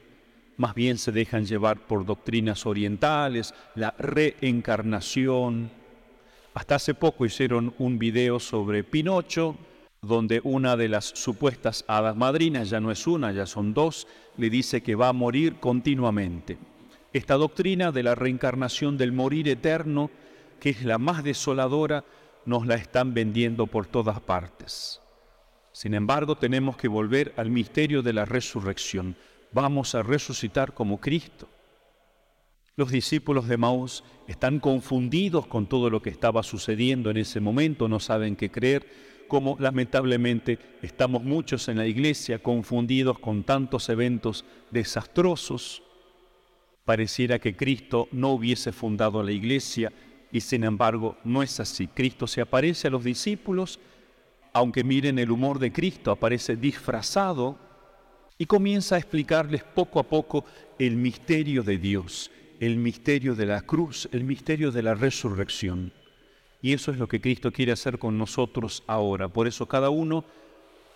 más 0.57 0.75
bien 0.75 0.97
se 0.97 1.11
dejan 1.11 1.45
llevar 1.45 1.79
por 1.87 2.05
doctrinas 2.05 2.65
orientales, 2.65 3.53
la 3.75 3.91
reencarnación. 3.97 5.71
Hasta 6.53 6.75
hace 6.75 6.93
poco 6.93 7.25
hicieron 7.25 7.73
un 7.77 7.97
video 7.97 8.39
sobre 8.39 8.83
Pinocho, 8.83 9.55
donde 10.01 10.41
una 10.43 10.77
de 10.77 10.89
las 10.89 11.05
supuestas 11.05 11.83
hadas 11.87 12.15
madrinas, 12.15 12.69
ya 12.69 12.79
no 12.79 12.91
es 12.91 13.07
una, 13.07 13.31
ya 13.31 13.45
son 13.45 13.73
dos, 13.73 14.07
le 14.37 14.49
dice 14.49 14.81
que 14.81 14.95
va 14.95 15.09
a 15.09 15.13
morir 15.13 15.55
continuamente. 15.59 16.57
Esta 17.13 17.35
doctrina 17.35 17.91
de 17.91 18.03
la 18.03 18.15
reencarnación 18.15 18.97
del 18.97 19.11
morir 19.11 19.47
eterno, 19.47 20.11
que 20.59 20.69
es 20.69 20.83
la 20.83 20.97
más 20.97 21.23
desoladora, 21.23 22.03
nos 22.45 22.65
la 22.65 22.75
están 22.75 23.13
vendiendo 23.13 23.67
por 23.67 23.87
todas 23.87 24.19
partes. 24.21 25.01
Sin 25.71 25.93
embargo, 25.93 26.35
tenemos 26.35 26.77
que 26.77 26.87
volver 26.87 27.33
al 27.37 27.49
misterio 27.49 28.01
de 28.01 28.13
la 28.13 28.25
resurrección. 28.25 29.15
Vamos 29.51 29.95
a 29.95 30.03
resucitar 30.03 30.73
como 30.73 30.99
Cristo. 30.99 31.47
Los 32.75 32.91
discípulos 32.91 33.47
de 33.47 33.57
Maús 33.57 34.03
están 34.27 34.59
confundidos 34.59 35.47
con 35.47 35.65
todo 35.65 35.89
lo 35.89 36.01
que 36.01 36.11
estaba 36.11 36.43
sucediendo 36.43 37.09
en 37.09 37.17
ese 37.17 37.39
momento, 37.39 37.87
no 37.87 37.99
saben 37.99 38.35
qué 38.35 38.51
creer, 38.51 38.87
como 39.27 39.57
lamentablemente 39.60 40.60
estamos 40.81 41.24
muchos 41.24 41.67
en 41.67 41.77
la 41.77 41.86
iglesia 41.86 42.39
confundidos 42.39 43.19
con 43.19 43.43
tantos 43.43 43.89
eventos 43.89 44.46
desastrosos. 44.72 45.84
Pareciera 46.86 47.39
que 47.39 47.55
Cristo 47.55 48.07
no 48.12 48.31
hubiese 48.31 48.72
fundado 48.72 49.22
la 49.22 49.31
iglesia 49.31 49.91
y 50.31 50.41
sin 50.41 50.63
embargo 50.63 51.17
no 51.24 51.43
es 51.43 51.60
así. 51.60 51.88
Cristo 51.88 52.27
se 52.27 52.41
aparece 52.41 52.88
a 52.88 52.91
los 52.91 53.03
discípulos, 53.03 53.79
aunque 54.53 54.84
miren 54.84 55.19
el 55.19 55.31
humor 55.31 55.60
de 55.60 55.72
Cristo, 55.72 56.12
aparece 56.12 56.55
disfrazado 56.55 57.57
y 58.38 58.46
comienza 58.46 58.96
a 58.96 59.00
explicarles 59.00 59.63
poco 59.63 60.00
a 60.00 60.03
poco 60.03 60.46
el 60.79 60.96
misterio 60.96 61.63
de 61.63 61.77
Dios, 61.77 62.31
el 62.60 62.77
misterio 62.77 63.36
de 63.36 63.46
la 63.46 63.62
cruz, 63.62 64.07
el 64.12 64.24
misterio 64.24 64.72
de 64.72 64.84
la 64.84 64.96
resurrección. 64.96 65.91
Y 66.61 66.73
eso 66.73 66.91
es 66.91 66.97
lo 66.97 67.07
que 67.07 67.21
Cristo 67.21 67.51
quiere 67.51 67.71
hacer 67.71 67.99
con 67.99 68.17
nosotros 68.17 68.83
ahora. 68.87 69.27
Por 69.27 69.47
eso 69.47 69.67
cada 69.67 69.89
uno 69.89 70.25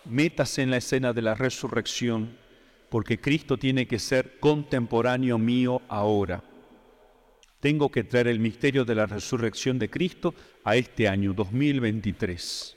métase 0.04 0.62
en 0.62 0.70
la 0.70 0.78
escena 0.78 1.12
de 1.12 1.22
la 1.22 1.34
resurrección, 1.34 2.36
porque 2.88 3.20
Cristo 3.20 3.56
tiene 3.56 3.86
que 3.86 3.98
ser 3.98 4.38
contemporáneo 4.40 5.38
mío 5.38 5.82
ahora. 5.88 6.42
Tengo 7.60 7.90
que 7.90 8.02
traer 8.02 8.26
el 8.26 8.40
misterio 8.40 8.84
de 8.84 8.96
la 8.96 9.06
resurrección 9.06 9.78
de 9.78 9.88
Cristo 9.88 10.34
a 10.64 10.74
este 10.76 11.06
año 11.06 11.32
2023 11.32 12.76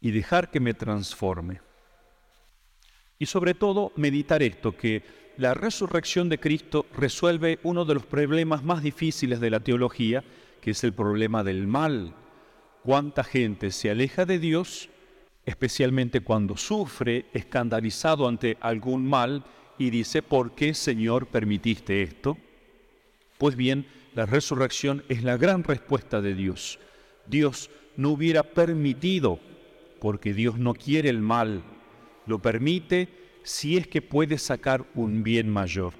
y 0.00 0.10
dejar 0.10 0.50
que 0.50 0.58
me 0.58 0.74
transforme. 0.74 1.60
Y 3.18 3.26
sobre 3.26 3.54
todo 3.54 3.92
meditar 3.96 4.42
esto, 4.42 4.76
que 4.76 5.02
la 5.36 5.54
resurrección 5.54 6.28
de 6.28 6.40
Cristo 6.40 6.86
resuelve 6.96 7.60
uno 7.62 7.84
de 7.84 7.94
los 7.94 8.04
problemas 8.04 8.64
más 8.64 8.82
difíciles 8.82 9.40
de 9.40 9.50
la 9.50 9.60
teología, 9.60 10.24
que 10.60 10.72
es 10.72 10.84
el 10.84 10.92
problema 10.92 11.42
del 11.44 11.66
mal. 11.66 12.14
Cuánta 12.82 13.24
gente 13.24 13.70
se 13.70 13.90
aleja 13.90 14.24
de 14.24 14.38
Dios, 14.38 14.88
especialmente 15.46 16.20
cuando 16.20 16.56
sufre, 16.56 17.26
escandalizado 17.32 18.28
ante 18.28 18.56
algún 18.60 19.06
mal, 19.06 19.44
y 19.78 19.90
dice, 19.90 20.22
¿por 20.22 20.54
qué 20.54 20.74
Señor 20.74 21.26
permitiste 21.26 22.02
esto? 22.02 22.36
Pues 23.38 23.56
bien, 23.56 23.86
la 24.14 24.26
resurrección 24.26 25.02
es 25.08 25.22
la 25.22 25.36
gran 25.36 25.64
respuesta 25.64 26.20
de 26.20 26.34
Dios. 26.34 26.78
Dios 27.26 27.70
no 27.96 28.10
hubiera 28.10 28.42
permitido, 28.42 29.40
porque 30.00 30.34
Dios 30.34 30.58
no 30.58 30.74
quiere 30.74 31.08
el 31.08 31.20
mal, 31.20 31.62
lo 32.26 32.38
permite 32.40 33.08
si 33.42 33.76
es 33.76 33.86
que 33.86 34.02
puede 34.02 34.38
sacar 34.38 34.84
un 34.94 35.22
bien 35.22 35.48
mayor. 35.48 35.94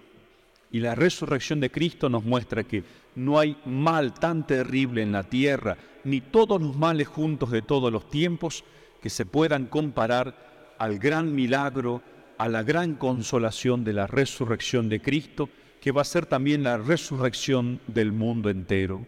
Y 0.71 0.81
la 0.81 0.95
resurrección 0.95 1.61
de 1.61 1.71
Cristo 1.71 2.09
nos 2.09 2.25
muestra 2.25 2.65
que 2.65 2.85
no 3.15 3.39
hay 3.39 3.57
mal 3.65 4.15
tan 4.15 4.47
terrible 4.47 5.03
en 5.03 5.13
la 5.13 5.25
tierra, 5.25 5.77
ni 6.05 6.21
todos 6.21 6.61
los 6.61 6.77
males 6.77 7.09
juntos 7.09 7.51
de 7.51 7.63
todos 7.63 7.93
los 7.93 8.09
tiempos 8.09 8.65
que 9.03 9.11
se 9.11 9.27
puedan 9.27 9.67
comparar 9.67 10.75
al 10.79 10.99
gran 10.99 11.35
milagro, 11.35 12.03
a 12.39 12.49
la 12.49 12.63
gran 12.63 12.95
consolación 12.95 13.85
de 13.85 13.93
la 13.93 14.07
resurrección 14.07 14.89
de 14.89 15.01
Cristo, 15.01 15.49
que 15.81 15.93
va 15.93 16.03
a 16.03 16.05
ser 16.05 16.27
también 16.27 16.63
la 16.63 16.79
resurrección 16.79 17.81
del 17.87 18.13
mundo 18.13 18.51
entero. 18.51 19.07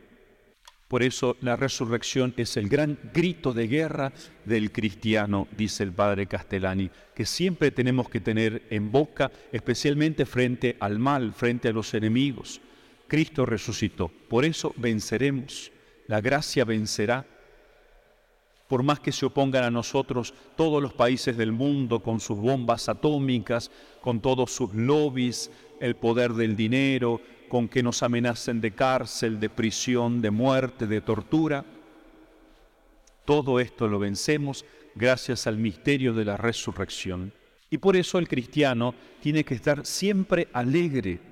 Por 0.88 1.02
eso 1.02 1.38
la 1.40 1.56
resurrección 1.56 2.34
es 2.36 2.58
el 2.58 2.68
gran 2.68 2.98
grito 3.14 3.54
de 3.54 3.66
guerra 3.66 4.12
del 4.44 4.70
cristiano, 4.70 5.48
dice 5.56 5.84
el 5.84 5.92
padre 5.92 6.26
Castellani, 6.26 6.90
que 7.14 7.24
siempre 7.24 7.70
tenemos 7.70 8.10
que 8.10 8.20
tener 8.20 8.64
en 8.68 8.92
boca, 8.92 9.32
especialmente 9.52 10.26
frente 10.26 10.76
al 10.80 10.98
mal, 10.98 11.32
frente 11.32 11.68
a 11.68 11.72
los 11.72 11.94
enemigos. 11.94 12.60
Cristo 13.12 13.44
resucitó, 13.44 14.10
por 14.26 14.42
eso 14.42 14.72
venceremos, 14.78 15.70
la 16.06 16.22
gracia 16.22 16.64
vencerá. 16.64 17.26
Por 18.66 18.82
más 18.82 19.00
que 19.00 19.12
se 19.12 19.26
opongan 19.26 19.64
a 19.64 19.70
nosotros 19.70 20.32
todos 20.56 20.82
los 20.82 20.94
países 20.94 21.36
del 21.36 21.52
mundo 21.52 22.00
con 22.00 22.20
sus 22.20 22.38
bombas 22.38 22.88
atómicas, 22.88 23.70
con 24.00 24.22
todos 24.22 24.50
sus 24.50 24.72
lobbies, 24.72 25.50
el 25.78 25.94
poder 25.94 26.32
del 26.32 26.56
dinero, 26.56 27.20
con 27.50 27.68
que 27.68 27.82
nos 27.82 28.02
amenacen 28.02 28.62
de 28.62 28.70
cárcel, 28.70 29.38
de 29.38 29.50
prisión, 29.50 30.22
de 30.22 30.30
muerte, 30.30 30.86
de 30.86 31.02
tortura. 31.02 31.66
Todo 33.26 33.60
esto 33.60 33.88
lo 33.88 33.98
vencemos 33.98 34.64
gracias 34.94 35.46
al 35.46 35.58
misterio 35.58 36.14
de 36.14 36.24
la 36.24 36.38
resurrección. 36.38 37.34
Y 37.68 37.76
por 37.76 37.94
eso 37.94 38.18
el 38.18 38.26
cristiano 38.26 38.94
tiene 39.20 39.44
que 39.44 39.52
estar 39.52 39.84
siempre 39.84 40.48
alegre, 40.54 41.31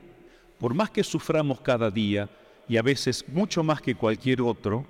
por 0.61 0.75
más 0.75 0.91
que 0.91 1.03
suframos 1.03 1.61
cada 1.63 1.91
día, 1.91 2.29
y 2.69 2.77
a 2.77 2.83
veces 2.83 3.25
mucho 3.27 3.65
más 3.65 3.81
que 3.81 3.97
cualquier 3.97 4.43
otro, 4.43 4.87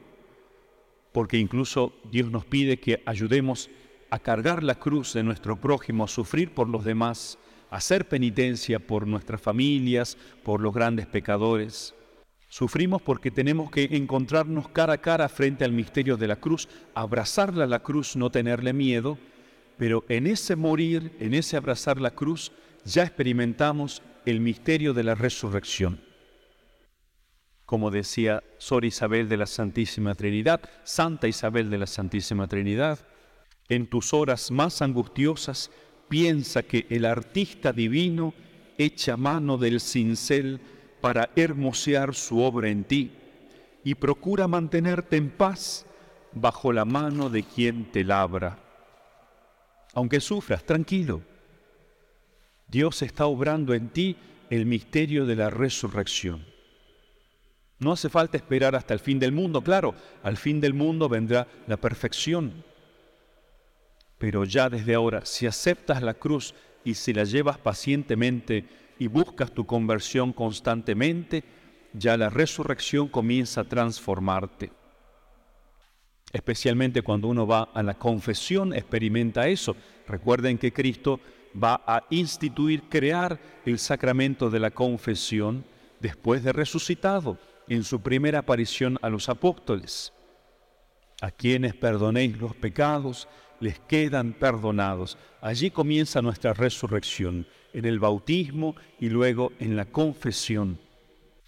porque 1.13 1.39
incluso 1.39 1.95
Dios 2.11 2.31
nos 2.31 2.45
pide 2.45 2.79
que 2.79 3.03
ayudemos 3.07 3.71
a 4.11 4.19
cargar 4.19 4.63
la 4.63 4.75
cruz 4.75 5.15
de 5.15 5.23
nuestro 5.23 5.57
prójimo, 5.57 6.05
a 6.05 6.09
sufrir 6.09 6.53
por 6.53 6.69
los 6.69 6.85
demás, 6.85 7.39
hacer 7.71 8.09
penitencia 8.09 8.81
por 8.81 9.07
nuestras 9.07 9.41
familias, 9.41 10.19
por 10.43 10.61
los 10.61 10.75
grandes 10.75 11.07
pecadores. 11.07 11.95
Sufrimos 12.49 13.01
porque 13.01 13.31
tenemos 13.31 13.71
que 13.71 13.85
encontrarnos 13.93 14.69
cara 14.69 14.95
a 14.95 14.99
cara 14.99 15.29
frente 15.29 15.65
al 15.65 15.73
misterio 15.73 16.17
de 16.17 16.27
la 16.27 16.37
cruz, 16.37 16.69
abrazarla 16.95 17.65
a 17.65 17.69
la 17.69 17.79
cruz, 17.79 18.17
no 18.17 18.29
tenerle 18.31 18.73
miedo, 18.73 19.17
pero 19.79 20.05
en 20.09 20.27
ese 20.27 20.57
morir, 20.57 21.13
en 21.21 21.33
ese 21.33 21.57
abrazar 21.57 22.01
la 22.01 22.11
cruz, 22.11 22.51
ya 22.85 23.05
experimentamos 23.05 24.03
el 24.27 24.41
misterio 24.41 24.95
de 24.95 25.05
la 25.05 25.15
resurrección. 25.15 26.01
Como 27.65 27.91
decía 27.91 28.43
Sor 28.59 28.85
Isabel 28.85 29.29
de 29.29 29.37
la 29.37 29.47
Santísima 29.47 30.15
Trinidad, 30.15 30.61
Santa 30.85 31.29
Isabel 31.29 31.71
de 31.71 31.79
la 31.79 31.87
Santísima 31.87 32.49
Trinidad, 32.49 32.99
en 33.69 33.87
tus 33.87 34.13
horas 34.13 34.51
más 34.51 34.83
angustiosas 34.83 35.71
piensa 36.09 36.65
que 36.65 36.87
el 36.91 37.05
artista 37.05 37.73
divino 37.73 38.35
echa 38.77 39.17
mano 39.17 39.57
del 39.57 39.81
cincel 39.81 40.61
para 41.01 41.31
hermosear 41.37 42.15
su 42.15 42.41
obra 42.41 42.69
en 42.69 42.85
ti 42.85 43.13
y 43.85 43.95
procura 43.95 44.49
mantenerte 44.49 45.17
en 45.17 45.31
paz 45.31 45.87
bajo 46.33 46.73
la 46.73 46.85
mano 46.85 47.31
de 47.31 47.43
quien 47.43 47.91
te 47.91 48.05
labra. 48.05 48.59
Aunque 49.95 50.21
sufras, 50.21 50.65
tranquilo. 50.65 51.23
Dios 52.71 53.03
está 53.03 53.27
obrando 53.27 53.75
en 53.75 53.89
ti 53.89 54.17
el 54.49 54.65
misterio 54.65 55.27
de 55.27 55.35
la 55.35 55.51
resurrección. 55.51 56.45
No 57.81 57.93
hace 57.93 58.09
falta 58.09 58.37
esperar 58.37 58.77
hasta 58.77 58.95
el 58.95 59.01
fin 59.01 59.19
del 59.19 59.33
mundo, 59.33 59.63
claro, 59.63 59.95
al 60.23 60.37
fin 60.37 60.61
del 60.61 60.75
mundo 60.75 61.09
vendrá 61.09 61.49
la 61.67 61.79
perfección. 61.79 62.63
Pero 64.19 64.45
ya 64.45 64.69
desde 64.69 64.95
ahora, 64.95 65.25
si 65.25 65.47
aceptas 65.47 66.03
la 66.03 66.15
cruz 66.15 66.55
y 66.85 66.95
si 66.95 67.13
la 67.13 67.25
llevas 67.25 67.59
pacientemente 67.59 68.67
y 68.99 69.07
buscas 69.07 69.53
tu 69.53 69.65
conversión 69.67 70.33
constantemente, 70.33 71.43
ya 71.95 72.17
la 72.17 72.29
resurrección 72.29 73.09
comienza 73.09 73.63
a 73.63 73.69
transformarte. 73.69 74.71
Especialmente 76.33 77.03
cuando 77.03 77.29
uno 77.29 77.47
va 77.47 77.71
a 77.75 77.83
la 77.83 77.95
confesión, 77.95 78.75
experimenta 78.75 79.49
eso. 79.49 79.75
Recuerden 80.07 80.59
que 80.59 80.73
Cristo 80.73 81.19
va 81.55 81.83
a 81.87 82.05
instituir, 82.11 82.85
crear 82.89 83.39
el 83.65 83.79
sacramento 83.79 84.51
de 84.51 84.61
la 84.61 84.71
confesión 84.71 85.65
después 86.01 86.43
de 86.45 86.53
resucitado 86.53 87.39
en 87.69 87.85
su 87.85 88.01
primera 88.01 88.41
aparición 88.41 88.99
a 89.03 89.09
los 89.09 89.29
apóstoles. 89.29 90.13
A 91.21 91.31
quienes 91.31 91.75
perdonéis 91.75 92.39
los 92.39 92.55
pecados, 92.57 93.29
les 93.61 93.79
quedan 93.79 94.33
perdonados. 94.33 95.19
Allí 95.41 95.71
comienza 95.71 96.23
nuestra 96.23 96.55
resurrección, 96.55 97.47
en 97.73 97.85
el 97.85 98.01
bautismo 98.01 98.75
y 98.99 99.09
luego 99.09 99.53
en 99.61 99.77
la 99.77 99.85
confesión. 99.85 100.79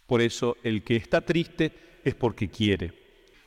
Por 0.06 0.20
eso 0.20 0.56
el 0.62 0.84
que 0.84 0.96
está 0.96 1.20
triste 1.22 1.72
es 2.04 2.14
porque 2.14 2.48
quiere, 2.48 2.92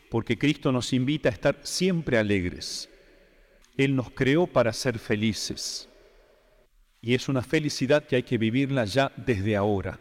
porque 0.09 0.37
Cristo 0.37 0.71
nos 0.71 0.91
invita 0.93 1.29
a 1.29 1.31
estar 1.31 1.59
siempre 1.63 2.17
alegres. 2.17 2.89
Él 3.77 3.95
nos 3.95 4.09
creó 4.11 4.47
para 4.47 4.73
ser 4.73 4.99
felices. 4.99 5.89
Y 7.01 7.13
es 7.13 7.29
una 7.29 7.41
felicidad 7.41 8.05
que 8.05 8.17
hay 8.17 8.23
que 8.23 8.37
vivirla 8.37 8.85
ya 8.85 9.11
desde 9.15 9.55
ahora. 9.55 9.99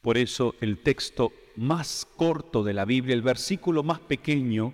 Por 0.00 0.16
eso 0.16 0.54
el 0.60 0.82
texto 0.82 1.32
más 1.56 2.06
corto 2.16 2.62
de 2.62 2.72
la 2.72 2.84
Biblia, 2.84 3.14
el 3.14 3.22
versículo 3.22 3.82
más 3.82 4.00
pequeño 4.00 4.72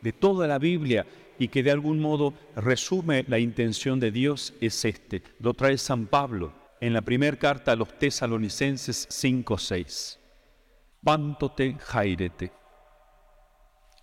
de 0.00 0.12
toda 0.12 0.46
la 0.46 0.58
Biblia 0.58 1.06
y 1.38 1.48
que 1.48 1.62
de 1.62 1.70
algún 1.70 2.00
modo 2.00 2.34
resume 2.56 3.24
la 3.28 3.38
intención 3.38 4.00
de 4.00 4.10
Dios 4.10 4.54
es 4.60 4.84
este. 4.84 5.22
Lo 5.40 5.54
trae 5.54 5.78
San 5.78 6.06
Pablo 6.06 6.52
en 6.80 6.92
la 6.92 7.02
primera 7.02 7.36
carta 7.36 7.72
a 7.72 7.76
los 7.76 7.98
tesalonicenses 7.98 9.08
5:6. 9.10 10.18
Pántote 11.02 11.76
jairete. 11.78 12.52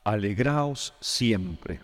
Alegraos 0.04 0.94
siempre. 1.00 1.82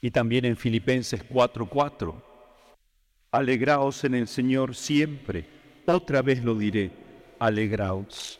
Y 0.00 0.10
también 0.10 0.44
en 0.44 0.56
Filipenses 0.56 1.22
4:4. 1.28 2.31
Alegraos 3.32 4.04
en 4.04 4.14
el 4.14 4.28
Señor 4.28 4.74
siempre. 4.74 5.46
Otra 5.86 6.20
vez 6.20 6.44
lo 6.44 6.54
diré. 6.54 6.90
Alegraos. 7.38 8.38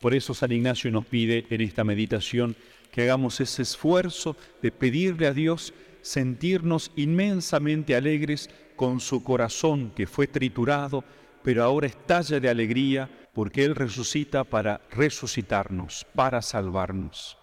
Por 0.00 0.14
eso 0.14 0.34
San 0.34 0.52
Ignacio 0.52 0.88
nos 0.92 1.04
pide 1.04 1.46
en 1.50 1.60
esta 1.60 1.82
meditación 1.82 2.54
que 2.92 3.02
hagamos 3.02 3.40
ese 3.40 3.62
esfuerzo 3.62 4.36
de 4.62 4.70
pedirle 4.70 5.26
a 5.26 5.32
Dios 5.32 5.74
sentirnos 6.00 6.92
inmensamente 6.94 7.96
alegres 7.96 8.50
con 8.76 9.00
su 9.00 9.24
corazón 9.24 9.90
que 9.96 10.06
fue 10.06 10.28
triturado, 10.28 11.02
pero 11.42 11.64
ahora 11.64 11.88
estalla 11.88 12.38
de 12.38 12.48
alegría 12.48 13.10
porque 13.34 13.64
Él 13.64 13.74
resucita 13.74 14.44
para 14.44 14.80
resucitarnos, 14.92 16.06
para 16.14 16.40
salvarnos. 16.40 17.36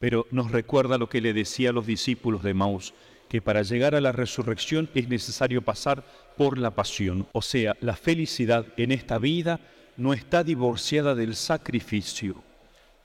Pero 0.00 0.26
nos 0.32 0.50
recuerda 0.50 0.98
lo 0.98 1.08
que 1.08 1.20
le 1.20 1.32
decía 1.32 1.70
a 1.70 1.72
los 1.72 1.86
discípulos 1.86 2.42
de 2.42 2.52
Maús, 2.52 2.94
que 3.34 3.42
para 3.42 3.62
llegar 3.62 3.96
a 3.96 4.00
la 4.00 4.12
resurrección 4.12 4.88
es 4.94 5.08
necesario 5.08 5.60
pasar 5.60 6.04
por 6.36 6.56
la 6.56 6.70
pasión, 6.70 7.26
o 7.32 7.42
sea, 7.42 7.76
la 7.80 7.96
felicidad 7.96 8.64
en 8.76 8.92
esta 8.92 9.18
vida 9.18 9.58
no 9.96 10.12
está 10.12 10.44
divorciada 10.44 11.16
del 11.16 11.34
sacrificio. 11.34 12.44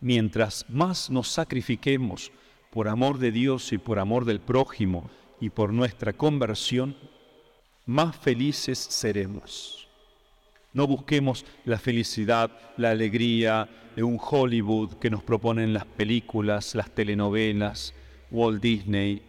Mientras 0.01 0.67
más 0.69 1.09
nos 1.09 1.29
sacrifiquemos 1.29 2.31
por 2.69 2.89
amor 2.89 3.17
de 3.17 3.31
Dios 3.31 3.73
y 3.73 3.79
por 3.79 3.97
amor 3.97 4.23
del 4.23 4.39
prójimo 4.39 5.09
y 5.41 5.49
por 5.49 5.73
nuestra 5.73 6.13
conversión, 6.13 6.95
más 7.87 8.15
felices 8.15 8.77
seremos. 8.77 9.87
No 10.73 10.85
busquemos 10.85 11.43
la 11.65 11.79
felicidad, 11.79 12.51
la 12.77 12.91
alegría 12.91 13.67
de 13.95 14.03
un 14.03 14.19
Hollywood 14.21 14.93
que 14.99 15.09
nos 15.09 15.23
proponen 15.23 15.73
las 15.73 15.85
películas, 15.85 16.75
las 16.75 16.93
telenovelas, 16.93 17.95
Walt 18.29 18.61
Disney, 18.61 19.23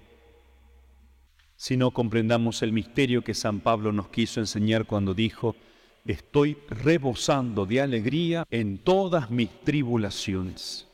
sino 1.60 1.90
comprendamos 1.90 2.62
el 2.62 2.72
misterio 2.72 3.22
que 3.22 3.34
San 3.34 3.60
Pablo 3.60 3.92
nos 3.92 4.08
quiso 4.08 4.40
enseñar 4.40 4.86
cuando 4.86 5.12
dijo, 5.12 5.56
estoy 6.06 6.56
rebosando 6.70 7.66
de 7.66 7.82
alegría 7.82 8.46
en 8.50 8.78
todas 8.78 9.30
mis 9.30 9.50
tribulaciones. 9.60 10.88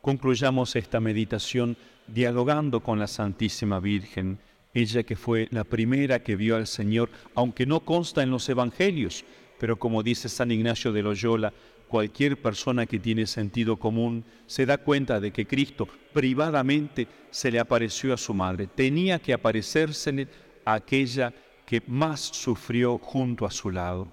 Concluyamos 0.00 0.76
esta 0.76 0.98
meditación 0.98 1.76
dialogando 2.06 2.80
con 2.80 2.98
la 2.98 3.06
Santísima 3.06 3.80
Virgen, 3.80 4.38
ella 4.72 5.02
que 5.02 5.14
fue 5.14 5.46
la 5.50 5.64
primera 5.64 6.22
que 6.22 6.36
vio 6.36 6.56
al 6.56 6.66
Señor, 6.66 7.10
aunque 7.34 7.66
no 7.66 7.80
consta 7.80 8.22
en 8.22 8.30
los 8.30 8.48
Evangelios, 8.48 9.26
pero 9.58 9.78
como 9.78 10.02
dice 10.02 10.30
San 10.30 10.50
Ignacio 10.50 10.90
de 10.90 11.02
Loyola, 11.02 11.52
cualquier 11.90 12.40
persona 12.40 12.86
que 12.86 13.00
tiene 13.00 13.26
sentido 13.26 13.76
común 13.76 14.24
se 14.46 14.64
da 14.64 14.78
cuenta 14.78 15.18
de 15.18 15.32
que 15.32 15.44
Cristo 15.44 15.88
privadamente 16.14 17.08
se 17.30 17.50
le 17.50 17.58
apareció 17.58 18.14
a 18.14 18.16
su 18.16 18.32
madre. 18.32 18.68
Tenía 18.68 19.18
que 19.18 19.32
aparecérsele 19.32 20.28
a 20.64 20.74
aquella 20.74 21.34
que 21.66 21.82
más 21.88 22.20
sufrió 22.20 22.96
junto 22.98 23.44
a 23.44 23.50
su 23.50 23.72
lado. 23.72 24.06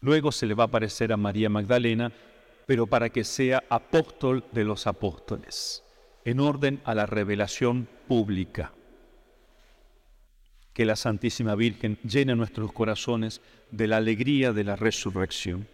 Luego 0.00 0.32
se 0.32 0.46
le 0.46 0.54
va 0.54 0.64
a 0.64 0.66
aparecer 0.66 1.12
a 1.12 1.18
María 1.18 1.50
Magdalena, 1.50 2.10
pero 2.66 2.86
para 2.86 3.10
que 3.10 3.22
sea 3.22 3.62
apóstol 3.68 4.44
de 4.50 4.64
los 4.64 4.86
apóstoles, 4.86 5.84
en 6.24 6.40
orden 6.40 6.80
a 6.84 6.94
la 6.94 7.04
revelación 7.04 7.86
pública. 8.08 8.72
Que 10.72 10.86
la 10.86 10.96
Santísima 10.96 11.54
Virgen 11.54 11.98
llene 12.02 12.34
nuestros 12.34 12.72
corazones 12.72 13.42
de 13.70 13.88
la 13.88 13.98
alegría 13.98 14.54
de 14.54 14.64
la 14.64 14.76
resurrección. 14.76 15.68